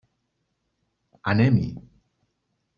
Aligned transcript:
Anem-hi! 1.33 1.69